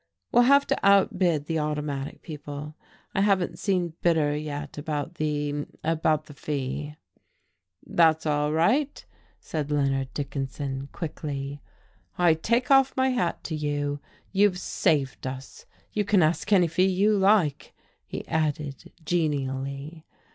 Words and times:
"We'll 0.31 0.45
have 0.45 0.65
to 0.65 0.79
outbid 0.83 1.45
the 1.45 1.59
Automatic 1.59 2.23
people. 2.23 2.73
I 3.13 3.21
haven't 3.21 3.59
seen 3.59 3.93
Bitter 4.01 4.35
yet 4.35 4.79
about 4.79 5.13
the 5.19 5.67
about 5.83 6.25
the 6.25 6.33
fee." 6.33 6.95
"That's 7.85 8.25
all 8.25 8.51
right," 8.51 9.05
said 9.39 9.69
Leonard 9.69 10.11
Dickinson, 10.15 10.87
quickly. 10.91 11.61
"I 12.17 12.33
take 12.33 12.71
off 12.71 12.97
my 12.97 13.09
hat 13.09 13.43
to 13.43 13.55
you. 13.55 13.99
You've 14.31 14.57
saved 14.57 15.27
us. 15.27 15.67
You 15.93 16.03
can 16.03 16.23
ask 16.23 16.51
any 16.51 16.65
fee 16.67 16.87
you 16.87 17.15
like," 17.15 17.71
he 18.03 18.27
added 18.27 18.91
genially. 19.05 20.07